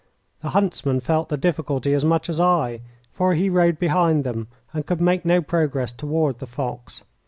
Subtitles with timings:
[0.41, 4.83] The huntsman felt the difficulty as much as I, for he rode behind them, and
[4.83, 7.03] could make no progress toward the fox.